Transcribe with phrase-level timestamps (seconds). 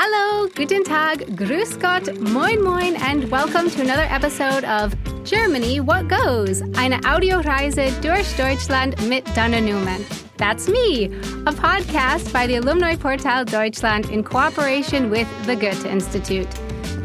[0.00, 4.94] Hallo, guten Tag, grüß Gott, moin moin, and welcome to another episode of
[5.24, 10.06] Germany What Goes, eine Audioreise durch Deutschland mit Dana Newman.
[10.36, 11.06] That's me,
[11.46, 16.46] a podcast by the Alumni Portal Deutschland in cooperation with the Goethe Institute.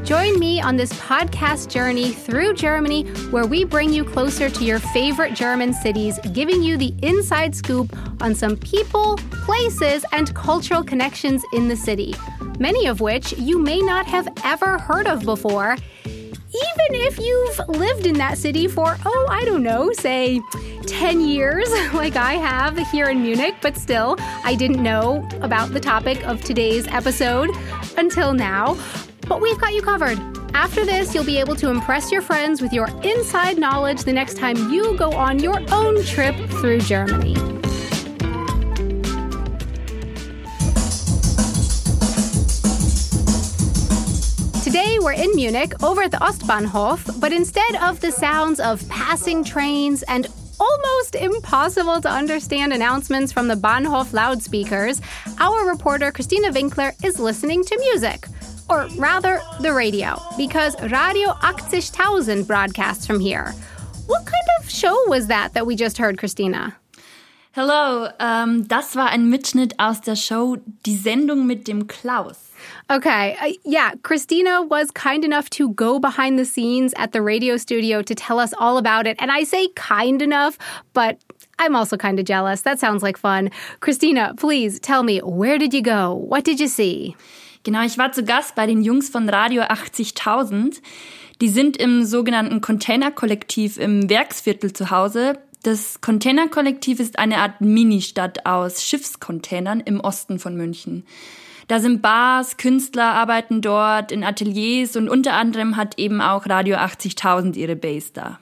[0.03, 4.77] Join me on this podcast journey through Germany, where we bring you closer to your
[4.77, 11.41] favorite German cities, giving you the inside scoop on some people, places, and cultural connections
[11.53, 12.13] in the city,
[12.63, 15.75] many of which you may not have ever heard of before.
[16.05, 20.39] Even if you've lived in that city for, oh, I don't know, say
[20.87, 25.79] 10 years, like I have here in Munich, but still, I didn't know about the
[25.81, 27.49] topic of today's episode
[27.97, 28.77] until now.
[29.27, 30.17] But we've got you covered.
[30.53, 34.37] After this, you'll be able to impress your friends with your inside knowledge the next
[34.37, 37.62] time you go on your own trip through Germany.
[45.15, 50.27] In Munich over at the Ostbahnhof, but instead of the sounds of passing trains and
[50.59, 55.01] almost impossible to understand announcements from the Bahnhof loudspeakers,
[55.39, 58.25] our reporter Christina Winkler is listening to music
[58.69, 63.53] or rather the radio, because Radio 80.000 broadcasts from here.
[64.07, 66.75] What kind of show was that that we just heard, Christina?
[67.51, 72.52] Hello, um, das war ein Mitschnitt aus der Show Die Sendung mit dem Klaus.
[72.89, 77.57] Okay, uh, yeah, Christina was kind enough to go behind the scenes at the radio
[77.57, 79.17] studio to tell us all about it.
[79.19, 80.57] And I say kind enough,
[80.93, 81.17] but
[81.59, 82.61] I'm also kind of jealous.
[82.61, 83.51] That sounds like fun.
[83.79, 86.13] Christina, please tell me, where did you go?
[86.13, 87.15] What did you see?
[87.63, 90.81] Genau, ich war zu Gast bei den Jungs von Radio 80.000.
[91.39, 95.39] Die sind im sogenannten Containerkollektiv im Werksviertel zu Hause.
[95.63, 101.05] Das Containerkollektiv ist eine Art Ministadt aus Schiffscontainern im Osten von München.
[101.67, 106.77] Da sind Bars, Künstler arbeiten dort in Ateliers und unter anderem hat eben auch Radio
[106.77, 108.39] 80.000 ihre Base da.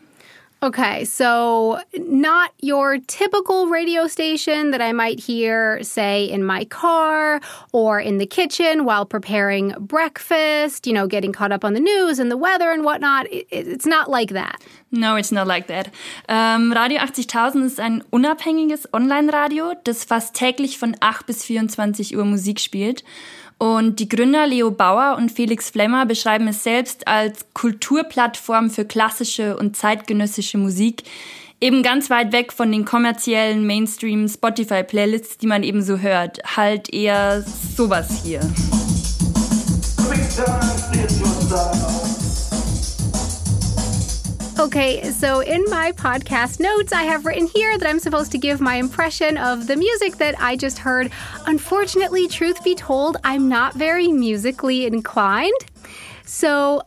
[0.64, 7.42] Okay, so not your typical radio station that I might hear, say, in my car
[7.72, 12.20] or in the kitchen while preparing breakfast, you know, getting caught up on the news
[12.20, 13.26] and the weather and whatnot.
[13.32, 14.62] It's not like that.
[14.92, 15.90] No, it's not like that.
[16.30, 22.26] Um, Radio 80.000 ist ein unabhängiges Online-Radio, das fast täglich von 8 bis 24 Uhr
[22.26, 23.04] Musik spielt.
[23.62, 29.56] Und die Gründer Leo Bauer und Felix Flemmer beschreiben es selbst als Kulturplattform für klassische
[29.56, 31.04] und zeitgenössische Musik,
[31.60, 36.40] eben ganz weit weg von den kommerziellen Mainstream Spotify Playlists, die man eben so hört.
[36.58, 37.44] Halt eher
[37.78, 38.42] sowas hier.
[44.62, 48.62] Okay, so in my podcast notes, I have written here that I'm supposed to give
[48.62, 51.12] my impression of the music that I just heard.
[51.48, 55.60] Unfortunately, truth be told, I'm not very musically inclined.
[56.26, 56.84] So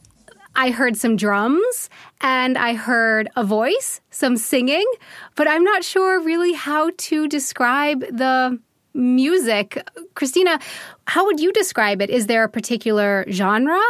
[0.55, 1.91] I heard some drums
[2.21, 4.87] and I heard a voice, some singing,
[5.35, 8.57] but I'm not sure really how to describe the
[8.95, 9.83] music.
[10.15, 10.61] Christina,
[11.09, 12.09] how would you describe it?
[12.09, 13.83] Is there a particular genre?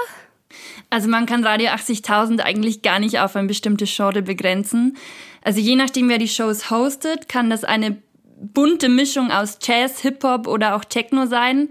[0.90, 4.96] Also man kann Radio 80.000 eigentlich gar nicht auf ein bestimmtes Genre begrenzen.
[5.42, 7.96] Also je nachdem, wer die Shows hostet, kann das eine
[8.40, 11.68] bunte Mischung aus Jazz, Hip-Hop oder auch Techno sein.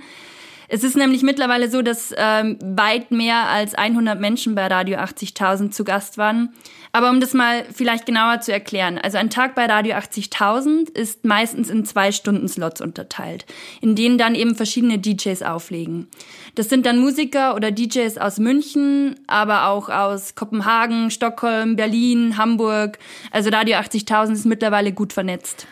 [0.74, 5.70] Es ist nämlich mittlerweile so, dass ähm, weit mehr als 100 Menschen bei Radio 80.000
[5.70, 6.50] zu Gast waren.
[6.92, 11.26] Aber um das mal vielleicht genauer zu erklären, also ein Tag bei Radio 80.000 ist
[11.26, 13.46] meistens in zwei Stunden Slots unterteilt,
[13.82, 16.08] in denen dann eben verschiedene DJs auflegen.
[16.56, 22.98] Das sind dann Musiker oder DJs aus München, aber auch aus Kopenhagen, Stockholm, Berlin, Hamburg.
[23.30, 25.68] Also Radio 80.000 ist mittlerweile gut vernetzt.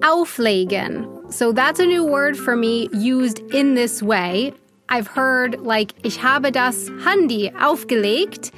[0.00, 1.32] Auflegen.
[1.32, 4.52] So that's a new word for me used in this way.
[4.88, 8.50] I've heard like ich habe das Handy aufgelegt.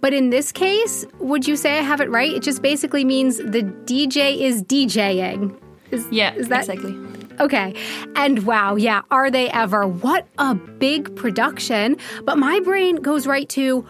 [0.00, 2.32] But in this case, would you say I have it right?
[2.32, 5.58] It just basically means the DJ is DJing.
[5.90, 6.96] Is, yeah, is that exactly?
[7.40, 7.74] Okay.
[8.16, 9.86] And wow, yeah, are they ever?
[9.86, 11.96] What a big production.
[12.24, 13.86] But my brain goes right to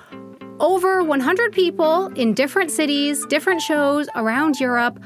[0.60, 5.00] over 100 people in different cities, different shows around Europe.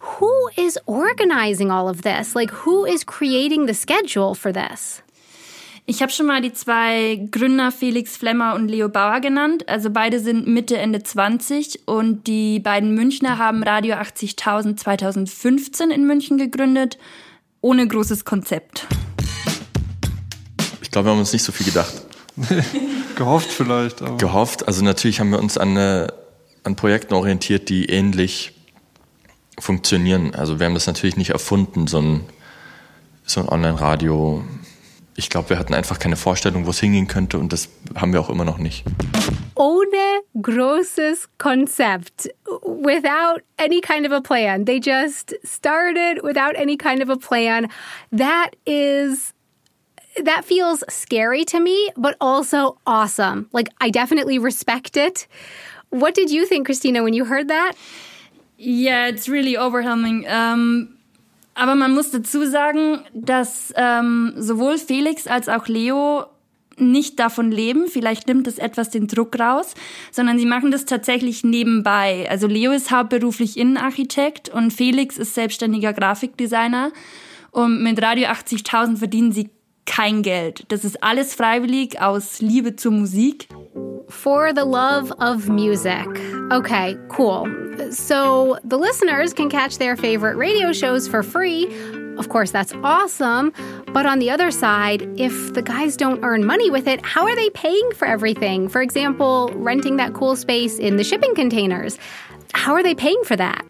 [0.00, 2.34] Who is organizing all of this?
[2.34, 5.02] Like, who is creating the schedule for this?
[5.88, 9.68] Ich habe schon mal die zwei Gründer Felix Flemmer und Leo Bauer genannt.
[9.68, 16.04] Also beide sind Mitte, Ende 20 und die beiden Münchner haben Radio 80.000 2015 in
[16.04, 16.98] München gegründet,
[17.60, 18.88] ohne großes Konzept.
[20.82, 22.02] Ich glaube, wir haben uns nicht so viel gedacht.
[23.16, 24.02] Gehofft vielleicht.
[24.02, 24.16] Aber.
[24.16, 24.66] Gehofft.
[24.66, 28.55] Also natürlich haben wir uns an, an Projekten orientiert, die ähnlich
[29.58, 30.34] funktionieren.
[30.34, 32.20] Also wir haben das natürlich nicht erfunden, so ein,
[33.24, 34.44] so ein Online-Radio
[35.16, 38.20] ich glaube, wir hatten einfach keine Vorstellung, wo es hingehen könnte und das haben wir
[38.20, 38.84] auch immer noch nicht.
[39.54, 42.28] Ohne großes Konzept,
[42.62, 44.66] without any kind of a plan.
[44.66, 47.68] They just started without any kind of a plan.
[48.12, 49.32] That is
[50.22, 53.48] that feels scary to me, but also awesome.
[53.52, 55.26] Like, I definitely respect it.
[55.90, 57.72] What did you think, Christina, when you heard that?
[58.58, 60.26] Yeah, it's really overwhelming.
[60.26, 60.88] Um,
[61.54, 66.26] aber man muss dazu sagen, dass um, sowohl Felix als auch Leo
[66.78, 69.74] nicht davon leben, vielleicht nimmt es etwas den Druck raus,
[70.10, 72.26] sondern sie machen das tatsächlich nebenbei.
[72.30, 76.92] Also Leo ist hauptberuflich Innenarchitekt und Felix ist selbstständiger Grafikdesigner.
[77.50, 79.48] Und mit Radio 80.000 verdienen sie
[79.86, 80.64] kein Geld.
[80.68, 83.48] Das ist alles freiwillig aus Liebe zur Musik.
[84.08, 86.06] For the love of music.
[86.52, 87.48] Okay, cool.
[87.90, 91.66] So the listeners can catch their favorite radio shows for free.
[92.18, 93.52] Of course, that's awesome.
[93.92, 97.34] But on the other side, if the guys don't earn money with it, how are
[97.34, 98.68] they paying for everything?
[98.68, 101.98] For example, renting that cool space in the shipping containers.
[102.54, 103.64] How are they paying for that?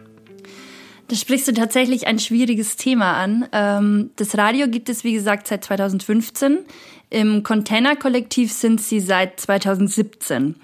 [1.09, 3.49] Da sprichst du tatsächlich ein schwieriges Thema an.
[3.53, 6.67] Ähm, das Radio gibt es, wie gesagt, seit 2015.
[7.09, 10.57] Im Container-Kollektiv sind sie seit 2017.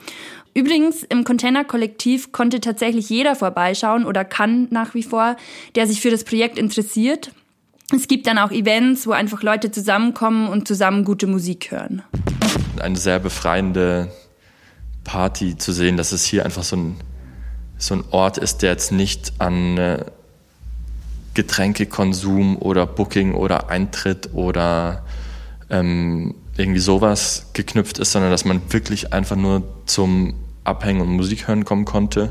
[0.54, 5.36] Übrigens, im Container-Kollektiv konnte tatsächlich jeder vorbeischauen oder kann nach wie vor,
[5.74, 7.32] der sich für das Projekt interessiert.
[7.94, 12.02] Es gibt dann auch Events, wo einfach Leute zusammenkommen und zusammen gute Musik hören.
[12.80, 14.12] Eine sehr befreiende
[15.04, 16.96] Party zu sehen, dass es hier einfach so ein,
[17.78, 20.04] so ein Ort ist, der jetzt nicht an äh,
[21.34, 25.04] Getränkekonsum oder Booking oder Eintritt oder
[25.70, 30.34] ähm, irgendwie sowas geknüpft ist, sondern dass man wirklich einfach nur zum
[30.64, 32.30] Abhängen und Musik hören kommen konnte.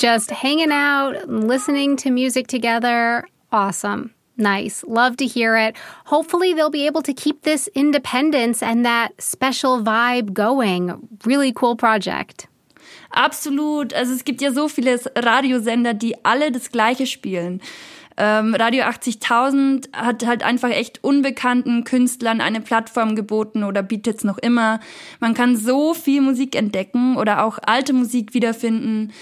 [0.00, 3.24] Just hanging out, listening to music together.
[3.50, 4.10] Awesome.
[4.36, 4.82] Nice.
[4.88, 5.76] Love to hear it.
[6.06, 11.08] Hopefully, they'll be able to keep this independence and that special vibe going.
[11.26, 12.48] Really cool project.
[13.10, 13.92] Absolut.
[13.92, 17.60] Also es gibt ja so viele Radiosender, die alle das Gleiche spielen.
[18.22, 24.24] Ähm, Radio 80.000 hat halt einfach echt unbekannten Künstlern eine Plattform geboten oder bietet es
[24.24, 24.78] noch immer.
[25.20, 29.14] Man kann so viel Musik entdecken oder auch alte Musik wiederfinden.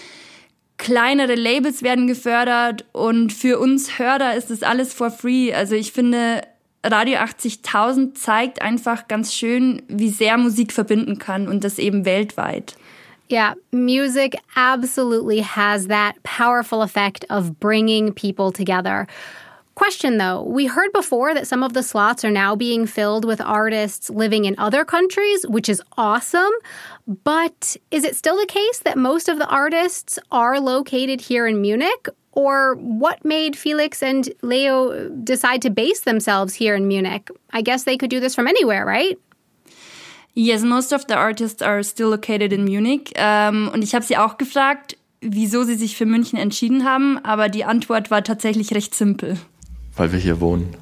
[0.79, 5.55] Kleinere Labels werden gefördert und für uns Hörer ist das alles for free.
[5.55, 6.43] Also ich finde,
[6.85, 12.75] Radio 80.000 zeigt einfach ganz schön, wie sehr Musik verbinden kann und das eben weltweit.
[13.29, 19.07] Yeah, music absolutely has that powerful effect of bringing people together.
[19.75, 23.41] Question though, we heard before that some of the slots are now being filled with
[23.41, 26.51] artists living in other countries, which is awesome.
[27.07, 31.61] But is it still the case that most of the artists are located here in
[31.61, 32.09] Munich?
[32.33, 37.31] Or what made Felix and Leo decide to base themselves here in Munich?
[37.53, 39.17] I guess they could do this from anywhere, right?
[40.40, 43.11] Yes, most of the artists are still located in Munich.
[43.17, 47.49] Ähm, und ich habe sie auch gefragt, wieso sie sich für München entschieden haben, aber
[47.49, 49.37] die Antwort war tatsächlich recht simpel.
[49.96, 50.76] Weil wir hier wohnen.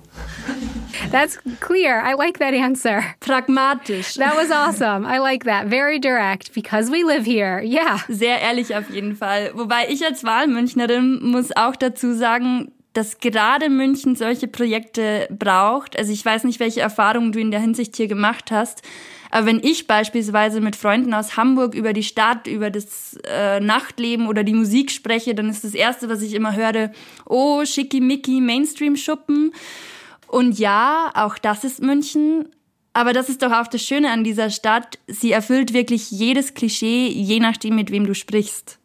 [1.10, 2.02] That's clear.
[2.04, 3.02] I like that answer.
[3.20, 4.16] Pragmatisch.
[4.16, 5.06] That was awesome.
[5.06, 5.68] I like that.
[5.70, 6.52] Very direct.
[6.52, 7.62] Because we live here.
[7.62, 8.00] Yeah.
[8.08, 9.52] Sehr ehrlich auf jeden Fall.
[9.54, 15.98] Wobei ich als Wahlmünchnerin muss auch dazu sagen, dass gerade München solche Projekte braucht.
[15.98, 18.82] Also ich weiß nicht, welche Erfahrungen du in der Hinsicht hier gemacht hast.
[19.36, 24.28] Aber wenn ich beispielsweise mit Freunden aus Hamburg über die Stadt, über das äh, Nachtleben
[24.28, 26.90] oder die Musik spreche, dann ist das Erste, was ich immer höre,
[27.26, 29.52] oh, schickimicki Mainstream-Schuppen.
[30.26, 32.48] Und ja, auch das ist München.
[32.94, 34.98] Aber das ist doch auch das Schöne an dieser Stadt.
[35.06, 38.78] Sie erfüllt wirklich jedes Klischee, je nachdem, mit wem du sprichst.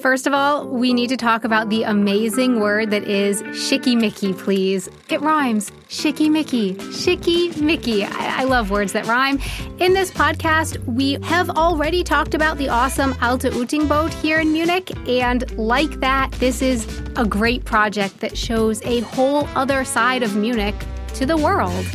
[0.00, 4.88] First of all, we need to talk about the amazing word that is shicky-micky, please.
[5.08, 5.70] It rhymes.
[5.88, 6.74] Shicky-micky.
[6.74, 8.04] Shicky-micky.
[8.04, 9.38] I, I love words that rhyme.
[9.78, 14.52] In this podcast, we have already talked about the awesome Alte Utting boat here in
[14.52, 14.90] Munich.
[15.08, 16.86] And like that, this is
[17.16, 20.76] a great project that shows a whole other side of Munich
[21.14, 21.86] to the world.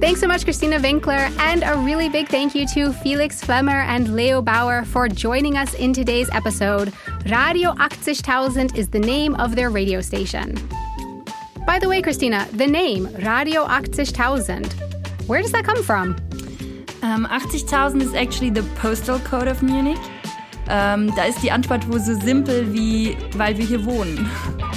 [0.00, 4.16] Thanks so much, Christina Winkler, and a really big thank you to Felix Flemmer and
[4.16, 6.90] Leo Bauer for joining us in today's episode.
[7.26, 10.54] Radio 80.000 is the name of their radio station.
[11.66, 14.72] By the way, Christina, the name Radio 80.000,
[15.28, 16.16] where does that come from?
[17.02, 20.00] Um, 80.000 is actually the postal code of Munich.
[20.68, 24.26] Um, da ist die Antwort wohl so simpel wie, weil wir hier wohnen.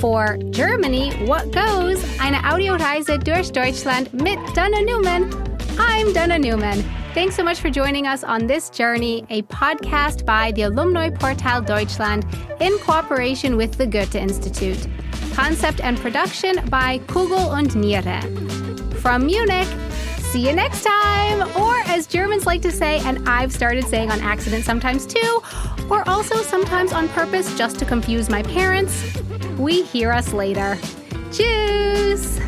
[0.00, 2.02] For Germany, what goes?
[2.18, 5.32] Eine Audioreise durch Deutschland mit Dana Newman.
[5.78, 6.82] I'm Dana Newman.
[7.14, 11.60] Thanks so much for joining us on this journey, a podcast by the Alumni Portal
[11.60, 12.26] Deutschland
[12.58, 14.88] in cooperation with the Goethe Institute.
[15.34, 18.20] Concept and production by Kugel und Niere.
[19.00, 19.68] From Munich,
[20.18, 21.42] see you next time!
[21.56, 25.42] Or as Germans like to say, and I've started saying on accident sometimes too,
[25.90, 29.16] or also sometimes on purpose just to confuse my parents,
[29.58, 30.76] we hear us later.
[31.30, 32.41] Tschüss!